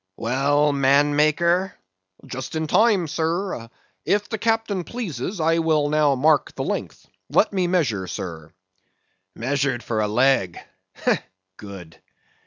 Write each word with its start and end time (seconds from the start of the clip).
_)Well, 0.17 0.73
manmaker! 0.73 1.73
Just 2.25 2.55
in 2.55 2.65
time, 2.65 3.07
sir. 3.07 3.69
If 4.03 4.27
the 4.29 4.39
captain 4.39 4.83
pleases, 4.83 5.39
I 5.39 5.59
will 5.59 5.89
now 5.89 6.15
mark 6.15 6.55
the 6.55 6.63
length. 6.63 7.05
Let 7.29 7.53
me 7.53 7.67
measure, 7.67 8.07
sir. 8.07 8.51
Measured 9.35 9.83
for 9.83 10.01
a 10.01 10.07
leg! 10.07 10.57
good. 11.57 12.01